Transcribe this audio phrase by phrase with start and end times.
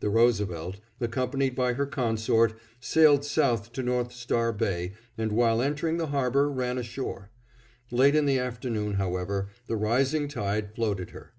[0.00, 5.98] The Roosevelt, accompanied by her consort, sailed south to North Star Bay and while entering
[5.98, 7.28] the harbor ran ashore.
[7.90, 11.34] Late in the afternoon, however, the rising tide floated her.